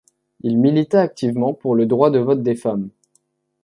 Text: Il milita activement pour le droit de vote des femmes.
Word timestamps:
Il 0.41 0.57
milita 0.57 0.99
activement 0.99 1.53
pour 1.53 1.75
le 1.75 1.85
droit 1.85 2.09
de 2.09 2.17
vote 2.17 2.41
des 2.41 2.55
femmes. 2.55 2.89